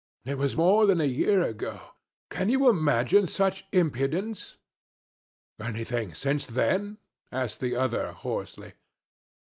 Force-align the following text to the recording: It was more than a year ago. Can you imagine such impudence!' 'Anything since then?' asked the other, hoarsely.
It 0.25 0.39
was 0.39 0.57
more 0.57 0.87
than 0.87 0.99
a 0.99 1.03
year 1.03 1.43
ago. 1.43 1.79
Can 2.31 2.49
you 2.49 2.67
imagine 2.69 3.27
such 3.27 3.67
impudence!' 3.71 4.57
'Anything 5.59 6.15
since 6.15 6.47
then?' 6.47 6.97
asked 7.31 7.59
the 7.59 7.75
other, 7.75 8.11
hoarsely. 8.11 8.73